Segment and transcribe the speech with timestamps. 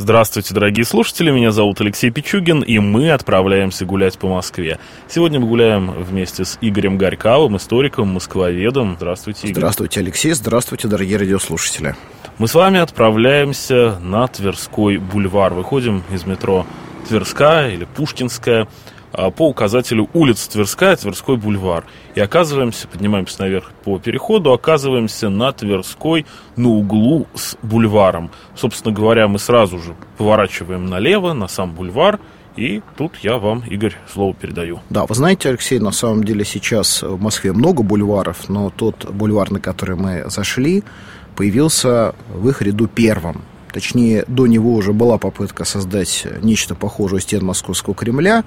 [0.00, 4.78] Здравствуйте, дорогие слушатели, меня зовут Алексей Пичугин, и мы отправляемся гулять по Москве.
[5.08, 8.94] Сегодня мы гуляем вместе с Игорем Горьковым, историком, москвоведом.
[8.96, 9.60] Здравствуйте, Игорь.
[9.60, 10.32] Здравствуйте, Алексей.
[10.32, 11.96] Здравствуйте, дорогие радиослушатели.
[12.38, 15.52] Мы с вами отправляемся на Тверской бульвар.
[15.52, 16.64] Выходим из метро
[17.06, 18.68] Тверская или Пушкинская
[19.12, 21.84] по указателю улица Тверская, Тверской бульвар.
[22.14, 28.30] И оказываемся, поднимаемся наверх по переходу, оказываемся на Тверской, на углу с бульваром.
[28.54, 32.20] Собственно говоря, мы сразу же поворачиваем налево, на сам бульвар,
[32.56, 34.80] и тут я вам, Игорь, слово передаю.
[34.90, 39.50] Да, вы знаете, Алексей, на самом деле сейчас в Москве много бульваров, но тот бульвар,
[39.50, 40.82] на который мы зашли,
[41.36, 43.42] появился в их ряду первым.
[43.72, 48.44] Точнее, до него уже была попытка создать нечто похожее стен Московского Кремля,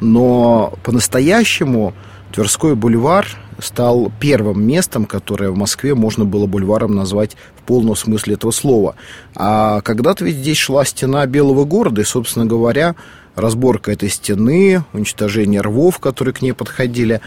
[0.00, 1.94] но по-настоящему
[2.32, 3.26] Тверской бульвар
[3.58, 8.96] стал первым местом, которое в Москве можно было бульваром назвать в полном смысле этого слова.
[9.34, 12.94] А когда-то ведь здесь шла стена Белого города, и, собственно говоря,
[13.34, 17.20] разборка этой стены, уничтожение рвов, которые к ней подходили,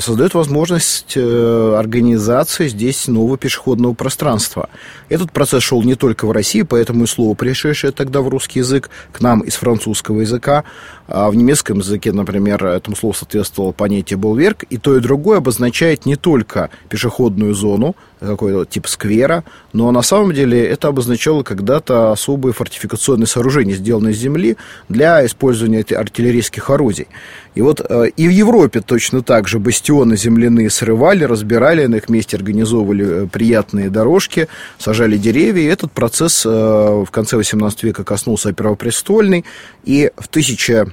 [0.00, 4.68] создает возможность э, организации здесь нового пешеходного пространства.
[5.08, 8.90] Этот процесс шел не только в России, поэтому и слово, пришедшее тогда в русский язык,
[9.12, 10.64] к нам из французского языка,
[11.06, 16.06] а в немецком языке, например, этому слову соответствовало понятие «булверк», и то и другое обозначает
[16.06, 22.52] не только пешеходную зону, какой-то тип сквера, но на самом деле это обозначало когда-то особые
[22.52, 24.56] фортификационные сооружения, сделанные из земли
[24.88, 27.08] для использования артиллерийских орудий.
[27.56, 32.10] И вот э, и в Европе точно так же бастионы земляные срывали, разбирали, на их
[32.10, 35.62] месте организовывали э, приятные дорожки, сажали деревья.
[35.62, 39.46] И этот процесс э, в конце XVIII века коснулся Первопрестольной,
[39.84, 40.92] и в 1000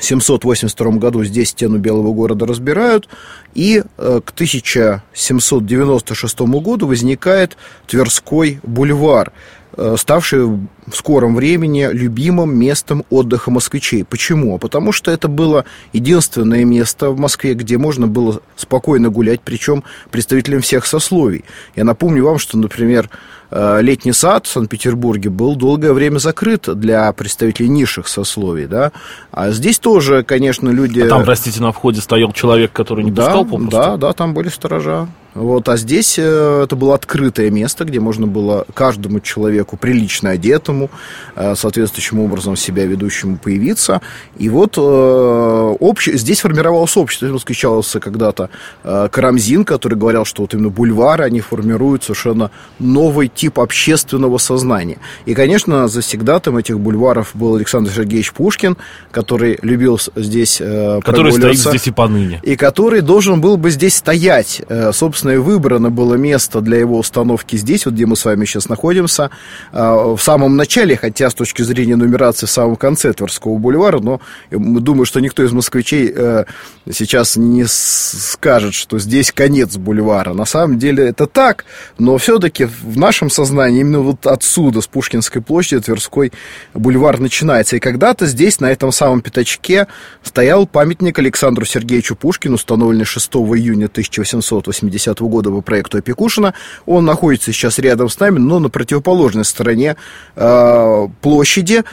[0.00, 3.08] 782 году здесь стену Белого города разбирают,
[3.54, 7.56] и э, к 1796 году возникает
[7.86, 9.32] Тверской бульвар,
[9.76, 14.04] э, ставший в скором времени любимым местом отдыха москвичей.
[14.04, 14.58] Почему?
[14.58, 20.60] Потому что это было единственное место в Москве, где можно было спокойно гулять, причем представителям
[20.60, 21.44] всех сословий.
[21.76, 23.08] Я напомню вам, что, например,
[23.56, 28.90] Э, летний сад в Санкт-Петербурге был долгое время закрыт для представителей низших сословий, да,
[29.30, 31.00] а здесь тоже, конечно, люди...
[31.00, 33.70] А там, простите, на входе стоял человек, который не да, пускал попросту?
[33.70, 35.06] Да, да, там были сторожа.
[35.34, 40.90] Вот, а здесь э, это было открытое место, где можно было каждому человеку, прилично одетому,
[41.34, 44.00] э, соответствующим образом себя ведущему появиться.
[44.38, 46.08] И вот э, общ...
[46.12, 47.36] здесь формировалось общество.
[47.38, 48.48] Встречался когда-то
[48.84, 54.98] Карамзин, который говорил, что вот именно бульвары, они формируют совершенно новый тип общественного сознания.
[55.26, 58.76] И, конечно, завсегдатым этих бульваров был Александр Сергеевич Пушкин,
[59.10, 62.40] который любил здесь Который стоит здесь и поныне.
[62.42, 64.62] И который должен был бы здесь стоять,
[64.92, 68.44] собственно, собственно, и выбрано было место для его установки здесь, вот где мы с вами
[68.44, 69.30] сейчас находимся,
[69.72, 74.20] а, в самом начале, хотя с точки зрения нумерации в самом конце Тверского бульвара, но
[74.50, 76.44] думаю, что никто из москвичей э,
[76.92, 80.34] сейчас не скажет, что здесь конец бульвара.
[80.34, 81.64] На самом деле это так,
[81.98, 86.32] но все-таки в нашем сознании именно вот отсюда, с Пушкинской площади, Тверской
[86.74, 87.76] бульвар начинается.
[87.76, 89.86] И когда-то здесь, на этом самом пятачке,
[90.22, 96.54] стоял памятник Александру Сергеевичу Пушкину, установленный 6 июня 1880 2010 года по проекту Опекушина.
[96.86, 99.96] Он находится сейчас рядом с нами, но на противоположной стороне
[100.36, 101.84] э, площади,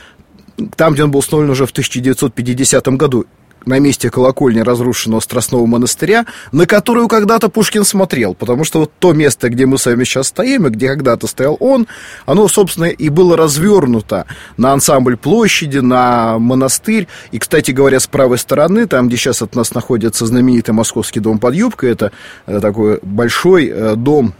[0.76, 3.26] там, где он был установлен уже в 1950 году
[3.66, 9.14] на месте колокольни разрушенного Страстного монастыря, на которую когда-то Пушкин смотрел, потому что вот то
[9.14, 11.88] место, где мы с вами сейчас стоим, и где когда-то стоял он,
[12.26, 14.26] оно, собственно, и было развернуто
[14.58, 19.56] на ансамбль площади, на монастырь, и, кстати говоря, с правой стороны, там, где сейчас от
[19.56, 22.12] нас находится знаменитый московский дом под юбкой, это
[22.46, 24.34] э, такой большой э, дом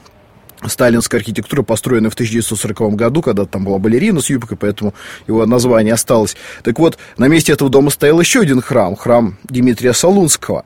[0.68, 4.94] сталинская архитектура, построенная в 1940 году, когда там была балерина с юбкой, поэтому
[5.28, 6.36] его название осталось.
[6.64, 10.64] Так вот, на месте этого дома стоял еще один храм, храм Дмитрия Солунского.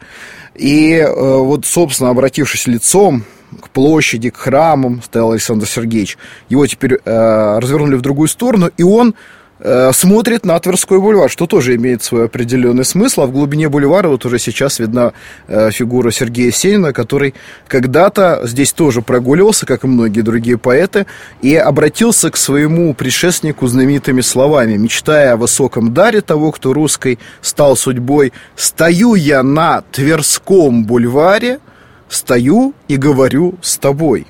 [0.55, 3.23] И э, вот, собственно, обратившись лицом
[3.61, 6.17] к площади, к храмам, стоял Александр Сергеевич.
[6.49, 9.15] Его теперь э, развернули в другую сторону, и он
[9.93, 13.21] смотрит на Тверской бульвар, что тоже имеет свой определенный смысл.
[13.21, 15.13] А в глубине бульвара вот уже сейчас видна
[15.47, 17.33] э, фигура Сергея Сенина, который
[17.67, 21.05] когда-то здесь тоже прогуливался, как и многие другие поэты,
[21.41, 27.77] и обратился к своему предшественнику знаменитыми словами, мечтая о высоком даре того, кто русской стал
[27.77, 31.59] судьбой, «Стою я на Тверском бульваре,
[32.09, 34.27] стою и говорю с тобой».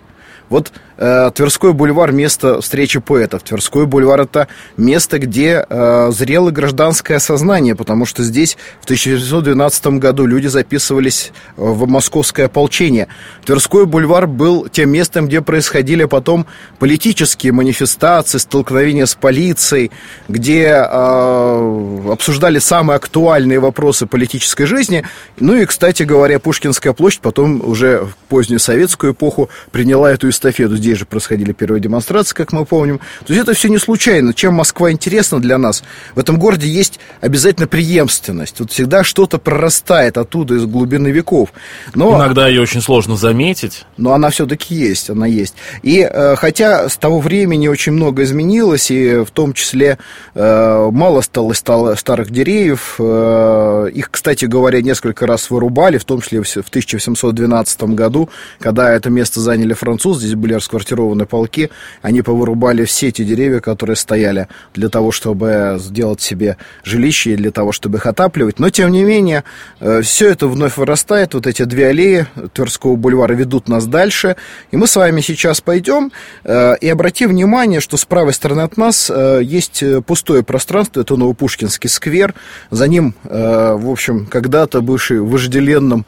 [0.50, 3.44] Вот э, Тверской бульвар– место встречи поэтов.
[3.44, 4.48] Тверской бульвар– это
[4.78, 11.86] место, где э, зрело гражданское сознание, потому что здесь в 1912 году люди записывались в
[11.88, 13.08] московское ополчение.
[13.46, 16.46] Тверской бульвар был тем местом, где происходили потом
[16.80, 19.92] политические манифестации, столкновения с полицией,
[20.30, 25.04] где э, обсуждали самые актуальные вопросы политической жизни.
[25.40, 30.78] Ну и, кстати говоря, Пушкинская площадь потом уже в позднюю советскую эпоху приняла эту эстафету.
[30.86, 33.00] Здесь же происходили первые демонстрации, как мы помним.
[33.26, 34.36] То есть это все не случайно.
[34.36, 35.84] Чем Москва интересна для нас?
[36.14, 38.60] В этом городе есть обязательно преемственность.
[38.60, 41.54] Вот всегда что-то прорастает оттуда из глубины веков.
[41.96, 43.84] Но, Иногда ее очень сложно заметить.
[43.98, 45.56] Но она все-таки есть, она есть.
[45.82, 49.98] И э, хотя с того времени очень много изменилось, и в том числе
[50.36, 56.22] э, мало стало, стало старых деревьев, э, их, кстати говоря, несколько раз вырубали, в том
[56.22, 58.30] числе в 1812 году,
[58.60, 61.70] когда это место заняли французы, здесь были расквартированы полки,
[62.02, 67.52] они повырубали все эти деревья, которые стояли для того, чтобы сделать себе жилище и для
[67.52, 68.60] того, чтобы их отапливать.
[68.60, 69.44] Но, тем не менее,
[69.80, 71.34] э, все это вновь вырастает.
[71.34, 74.36] Вот эти две аллеи Тверского бульвара ведут нас дальше.
[74.72, 76.12] И мы с вами сейчас пойдем
[76.44, 81.16] э, и обратим внимание, что с правой стороны от нас э, есть пустое пространство, это
[81.16, 82.34] Новопушкинский сквер.
[82.72, 86.06] За ним, в общем, когда-то бывший вожделенным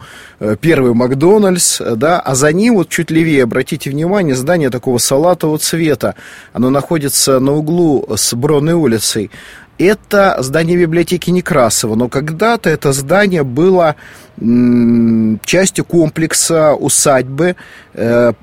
[0.60, 6.16] первый Макдональдс, да, а за ним вот чуть левее, обратите внимание, здание такого салатового цвета.
[6.54, 9.32] Оно находится на углу с Бронной улицей.
[9.78, 13.96] Это здание библиотеки Некрасова, но когда-то это здание было
[15.46, 17.56] частью комплекса усадьбы,
[17.94, 18.34] э,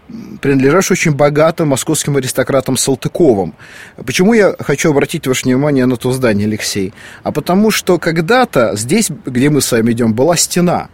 [0.41, 3.55] принадлежавшей очень богатым московским аристократам Салтыковым.
[4.05, 6.93] Почему я хочу обратить ваше внимание на то здание, Алексей?
[7.23, 10.89] А потому что когда-то здесь, где мы с вами идем, была стена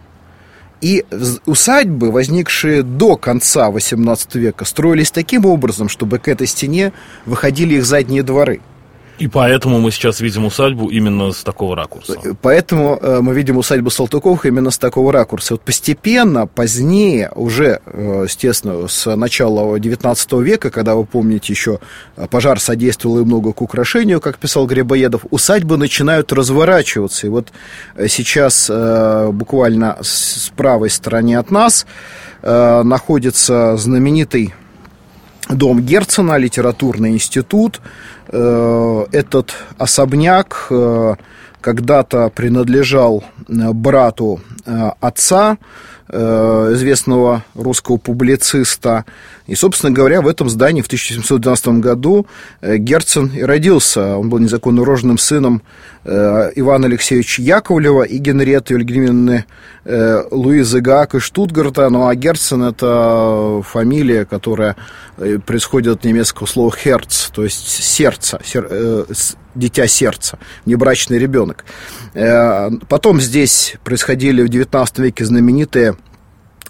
[0.81, 1.05] и
[1.45, 6.91] усадьбы, возникшие до конца XVIII века, строились таким образом, чтобы к этой стене
[7.25, 8.61] выходили их задние дворы–
[9.21, 12.17] и поэтому мы сейчас видим усадьбу именно с такого ракурса.
[12.41, 15.53] Поэтому э, мы видим усадьбу Салтыковых именно с такого ракурса.
[15.53, 21.79] Вот постепенно, позднее, уже, э, естественно, с начала XIX века, когда, вы помните, еще
[22.31, 27.27] пожар содействовал и много к украшению, как писал Грибоедов, усадьбы начинают разворачиваться.
[27.27, 27.49] И вот
[27.95, 31.85] э, сейчас буквально с правой стороны от нас
[32.41, 34.55] находится знаменитый
[35.55, 37.81] дом Герцена, литературный институт.
[38.27, 41.15] Э, этот особняк э,
[41.59, 44.41] когда-то принадлежал э, брату
[44.99, 45.57] отца,
[46.11, 49.05] известного русского публициста.
[49.47, 52.27] И, собственно говоря, в этом здании в 1712 году
[52.61, 54.17] Герцен и родился.
[54.17, 55.61] Он был незаконно рожденным сыном
[56.03, 59.45] Ивана Алексеевича Яковлева и Генриетты Евгеньевны
[60.31, 61.89] Луизы Гаак из Штутгарта.
[61.89, 64.75] Ну, а Герцен– это фамилия, которая
[65.45, 68.67] происходит от немецкого слова «херц», то есть «сердце», сер,
[69.55, 71.65] дитя сердца, небрачный ребенок.
[72.13, 75.95] Э, потом здесь происходили в XIX веке знаменитые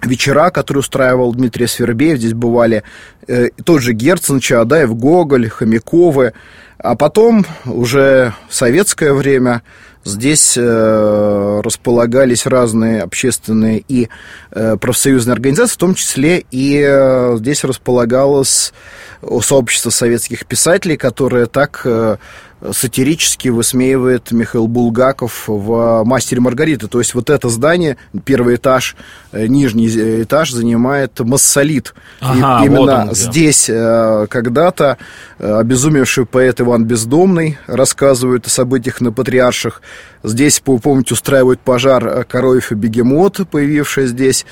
[0.05, 2.17] вечера, которые устраивал Дмитрий Свербеев.
[2.17, 2.83] Здесь бывали
[3.27, 6.33] э, тот же Герцен, Чаадаев, Гоголь, Хомяковы.
[6.77, 9.61] А потом, уже в советское время,
[10.03, 14.09] здесь э, располагались разные общественные и
[14.51, 18.73] э, профсоюзные организации, в том числе и э, здесь располагалось
[19.41, 22.17] сообщество советских писателей, которое так э,
[22.71, 26.87] сатирически высмеивает Михаил Булгаков в «Мастере Маргариты».
[26.87, 28.95] То есть вот это здание, первый этаж,
[29.31, 29.87] э, нижний
[30.23, 31.93] этаж занимает массолит.
[32.19, 34.97] Ага, и именно вот здесь э, когда-то
[35.39, 39.81] э, обезумевший поэт Иван Бездомный рассказывает о событиях на Патриарших.
[40.23, 44.45] Здесь, помните, устраивают пожар Коровьев и Бегемот, появивший здесь,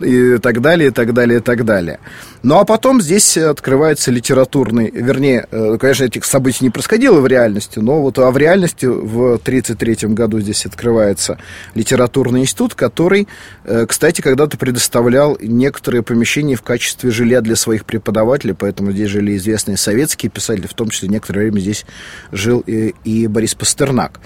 [0.00, 1.98] и так далее, и так далее, и так далее.
[2.44, 5.48] Ну, а потом здесь открывается литературный, вернее,
[5.80, 7.78] конечно, этих событий не происходило в реальности, реальности.
[7.78, 11.38] Но вот а в реальности в 1933 году здесь открывается
[11.74, 13.26] литературный институт, который,
[13.64, 19.36] э, кстати, когда-то предоставлял некоторые помещения в качестве жилья для своих преподавателей, поэтому здесь жили
[19.36, 21.86] известные советские писатели, в том числе некоторое время здесь
[22.32, 24.20] жил и, и Борис Пастернак.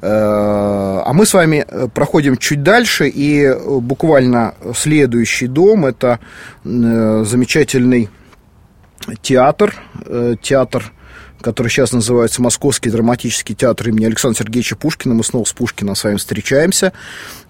[0.00, 6.18] Э, а мы с вами э, проходим чуть дальше, и буквально следующий дом– это
[6.64, 8.08] замечательный
[9.22, 9.74] театр,
[10.42, 10.92] театр
[11.40, 15.14] который сейчас называется Московский драматический театр имени Александра Сергеевича Пушкина.
[15.14, 16.92] Мы снова с Пушкиным с вами встречаемся.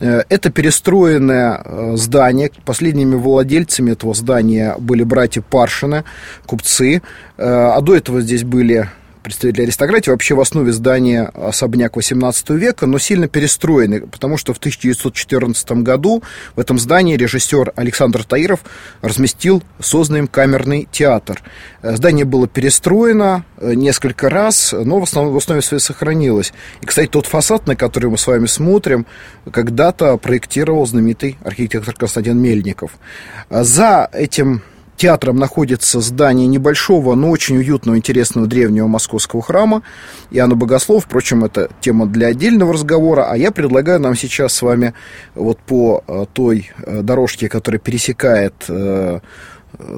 [0.00, 2.50] Э, это перестроенное э, здание.
[2.64, 6.04] Последними владельцами этого здания были братья Паршины,
[6.46, 6.96] купцы.
[6.96, 7.00] Э,
[7.38, 8.90] а до этого здесь были
[9.26, 10.10] представители аристократии.
[10.10, 16.22] Вообще в основе здания особняк 18 века, но сильно перестроенный, потому что в 1914 году
[16.54, 18.60] в этом здании режиссер Александр Таиров
[19.02, 21.42] разместил созданный им камерный театр.
[21.82, 26.52] Здание было перестроено несколько раз, но в, основном, в основе своей сохранилось.
[26.80, 29.06] И, кстати, тот фасад, на который мы с вами смотрим,
[29.50, 32.92] когда-то проектировал знаменитый архитектор Константин Мельников.
[33.50, 34.62] За этим
[34.96, 39.82] театром находится здание небольшого, но очень уютного, интересного древнего московского храма
[40.30, 41.04] Иоанна Богослов.
[41.04, 43.26] Впрочем, это тема для отдельного разговора.
[43.30, 44.94] А я предлагаю нам сейчас с вами
[45.34, 49.20] вот по э, той э, дорожке, которая пересекает э,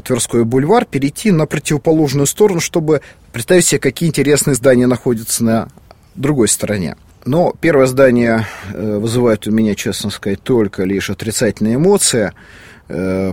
[0.05, 3.01] Тверской бульвар, перейти на противоположную сторону, чтобы
[3.33, 5.69] представить себе, какие интересные здания находятся на
[6.17, 6.97] другой стороне.
[7.25, 12.33] Но первое здание вызывает у меня, честно сказать, только лишь отрицательные эмоции–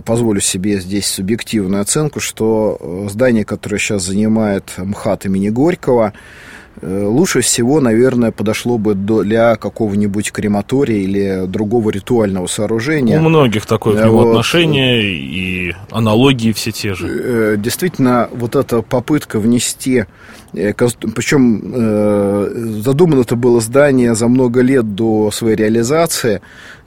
[0.04, 6.55] позволю себе здесь субъективную оценку, что э, здание, которое сейчас занимает МХАТ имени Горького, Э,
[6.82, 13.18] лучше всего, наверное, подошло бы для какого-нибудь крематория или другого ритуального сооружения.
[13.18, 14.28] У многих такое к нему вот.
[14.28, 17.08] отношение и аналогии все те же.
[17.08, 20.04] Э, действительно, вот эта попытка внести
[20.52, 26.40] э, причем задумано это было здание за много лет до своей реализации,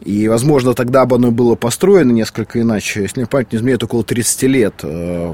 [0.03, 3.01] и, возможно, тогда бы оно было построено несколько иначе.
[3.01, 4.73] Если не память не изменяет, около 30 лет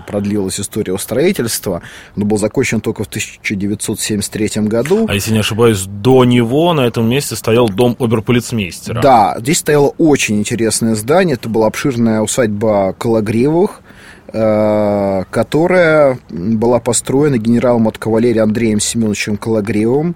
[0.08, 1.82] продлилась история строительства.
[2.16, 5.06] Оно было закончено только в 1973 1973 году.
[5.10, 9.02] А если не ошибаюсь, до него на этом месте стоял дом оберполицмейстера.
[9.02, 11.36] Да, здесь стояло очень интересное здание.
[11.36, 13.82] Это была обширная усадьба Калагривых,
[14.34, 20.16] э, которая была построена генералом от кавалерии Андреем Семеновичем Калагривым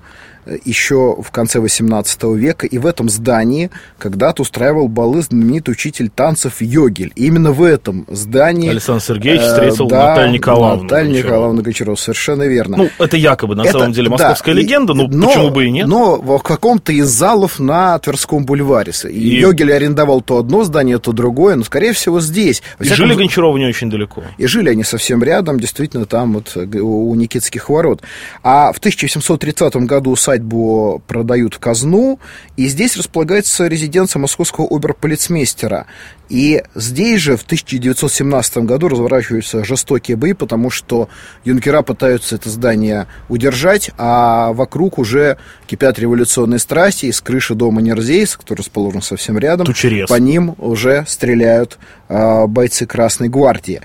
[0.66, 6.62] еще в конце XVIII века, и в этом здании когда-то устраивал балы знаменитый учитель танцев
[6.62, 7.12] Йогель.
[7.16, 8.70] И именно в этом здании...
[8.70, 10.84] Александр Сергеевич встретил э, да, Наталью Николаевну.
[10.84, 12.78] Наталью Николаевну Гончарову, совершенно верно.
[12.78, 15.72] Ну, это якобы, на это, самом деле, московская да, легенда, ну, но, почему бы и
[15.72, 15.88] нет?
[15.88, 18.94] Но в каком-то из залов на Тверском бульваре.
[19.04, 22.64] И, и Йогель арендовал то одно здание, то другое, но, скорее всего, здесь.
[22.80, 23.08] и всяком...
[23.08, 24.24] жили Гончаровы не очень далеко.
[24.38, 28.02] И жили они совсем рядом, действительно, там вот у Никитских ворот.
[28.44, 32.20] А в 1730 году усадьбу продают в казну,
[32.58, 35.86] и здесь располагается резиденция московского оберполицмейстера.
[36.30, 41.10] И здесь же в 1917 году разворачиваются жестокие бои, потому что
[41.44, 47.82] юнкера пытаются это здание удержать, а вокруг уже кипят революционные страсти, и с крыши дома
[47.82, 50.08] Нерзейс, который расположен совсем рядом, Тучерез.
[50.08, 53.82] по ним уже стреляют а, бойцы Красной Гвардии.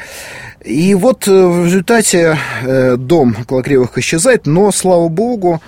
[0.65, 5.61] И вот э, в результате э, дом Колокривых исчезает, но, слава богу,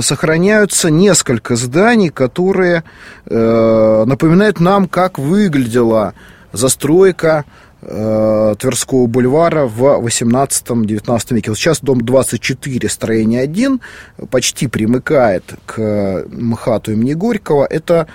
[0.00, 2.82] сохраняются несколько зданий, которые
[3.26, 6.14] э, напоминают нам, как выглядела
[6.52, 7.44] застройка
[7.80, 11.54] Тверского бульвара в 18-19 веке.
[11.54, 13.80] Сейчас дом 24, строение 1,
[14.30, 17.64] почти примыкает к МХАТу имени Горького.
[17.64, 18.06] Это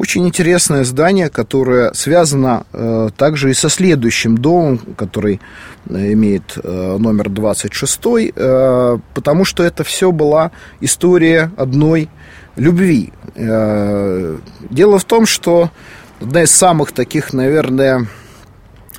[0.00, 5.42] очень интересное здание, которое связано э, также и со следующим домом, который
[5.90, 8.00] э, имеет э, номер 26,
[8.34, 12.08] э, потому что это все была история одной
[12.56, 13.12] любви.
[13.34, 14.38] Э,
[14.70, 15.70] дело в том, что
[16.18, 18.06] одна из самых таких, наверное,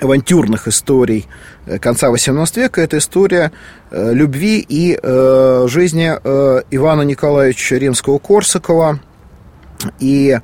[0.02, 1.28] авантюрных историй
[1.66, 3.52] э, конца XVIII века это история
[3.90, 9.00] э, любви и э, жизни э, Ивана Николаевича Римского-Корсакова
[10.00, 10.38] и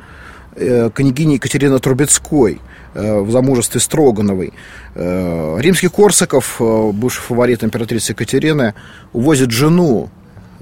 [0.93, 2.59] княгини Екатерины Трубецкой
[2.93, 4.53] э, в замужестве Строгановой.
[4.95, 8.73] Э, римский Корсаков, бывший фаворит императрицы Екатерины,
[9.13, 10.09] увозит жену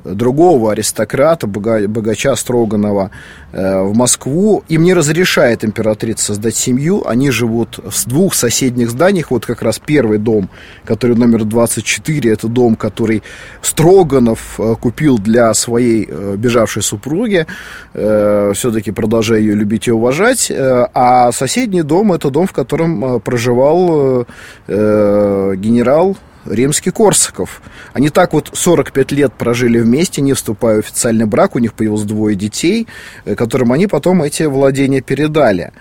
[0.06, 3.12] другого аристократа, богача Строганова,
[3.52, 4.64] э, в Москву.
[4.70, 7.04] Им не разрешает императрица создать семью.
[7.08, 9.32] Они живут в двух соседних зданиях.
[9.32, 10.50] Вот как раз первый дом,
[10.86, 13.24] который номер 24, это дом, который
[13.62, 17.48] Строганов э, купил для своей э, бежавшей супруги.
[17.94, 20.52] Все-таки продолжая ее любить и уважать.
[20.52, 24.26] А соседний дом, это дом, в котором проживал
[24.68, 27.62] генерал римский Корсаков.
[27.94, 32.04] Они так вот 45 лет прожили вместе, не вступая в официальный брак, у них появилось
[32.04, 32.88] двое детей,
[33.26, 35.72] э, которым они потом эти владения передали.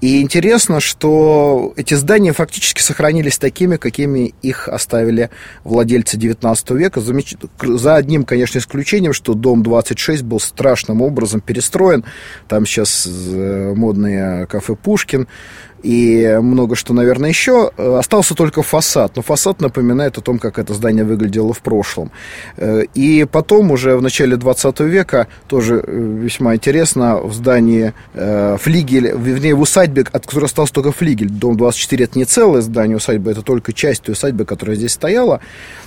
[0.00, 5.30] И интересно, что эти здания фактически сохранились такими, какими их оставили
[5.64, 12.04] владельцы 19 века, за одним, конечно, исключением, что дом 26 был страшным образом перестроен.
[12.48, 15.26] Там сейчас э, модные кафе «Пушкин»,
[15.84, 17.68] и много что, наверное, еще.
[17.76, 22.10] Остался только фасад, но фасад напоминает о том, как это здание выглядело в прошлом.
[22.94, 29.60] И потом, уже в начале 20 века, тоже весьма интересно, в здании флигель, вернее, в
[29.60, 33.72] усадьбе, от которой остался только флигель, дом 24, это не целое здание усадьбы, это только
[33.72, 35.40] часть той усадьбы, которая здесь стояла,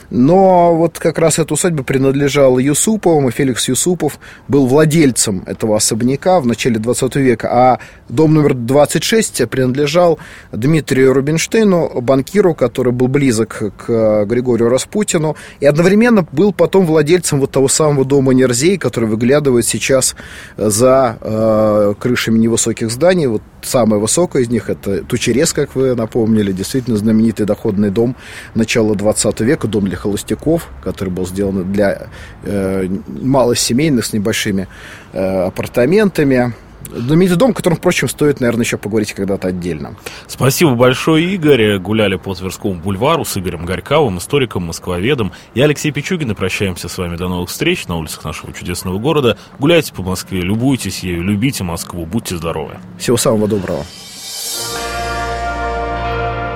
[0.10, 6.40] но вот как раз эта усадьба принадлежала Юсуповым, и Феликс Юсупов был владельцем этого особняка
[6.40, 10.18] в начале 20 века, а дом номер 26 принадлежал
[10.52, 17.52] Дмитрию Рубинштейну, банкиру, который был близок к Григорию Распутину, и одновременно был потом владельцем вот
[17.52, 20.16] того самого дома Нерзей, который выглядывает сейчас
[20.56, 23.28] за э, крышами невысоких зданий.
[23.28, 23.42] Вот
[23.88, 28.18] самое высокое из них это Тучерес, как вы напомнили, действительно знаменитый доходный дом
[28.54, 32.08] начала 20 века, дом для холостяков, который был сделан для
[32.44, 34.68] э, малосемейных с небольшими
[35.14, 36.54] э, апартаментами.
[36.92, 39.96] Знаменитый дом, о котором, впрочем, стоит, наверное, еще поговорить когда-то отдельно.
[40.28, 41.78] Спасибо большое, Игорь.
[41.80, 45.32] Гуляли по Тверскому бульвару с Игорем Горьковым, историком, москвоведом.
[45.54, 49.38] Я Алексей Пичугин, и прощаемся с вами до новых встреч на улицах нашего чудесного города.
[49.60, 52.78] Гуляйте по Москве, любуйтесь ею, любите Москву, будьте здоровы.
[52.98, 53.84] Всего самого доброго.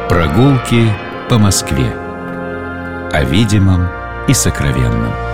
[0.08, 0.94] Прогулки
[1.30, 1.92] по Москве
[3.12, 3.88] о видимом
[4.28, 5.31] и сокровенном.